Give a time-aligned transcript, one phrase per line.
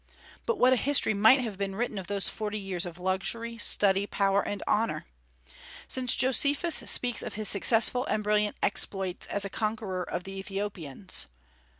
[0.47, 4.07] But what a history might have been written of those forty years of luxury, study,
[4.07, 5.05] power, and honor!
[5.87, 11.27] since Josephus speaks of his successful and brilliant exploits as a conqueror of the Ethiopians.